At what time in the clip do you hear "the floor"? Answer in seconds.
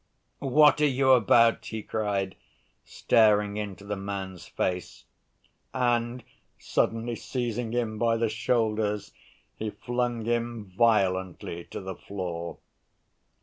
11.81-12.57